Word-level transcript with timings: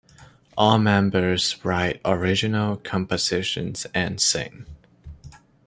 All 0.57 0.79
members 0.79 1.63
write 1.63 2.01
original 2.03 2.75
compositions 2.77 3.85
and 3.93 4.19
sing. 4.19 4.65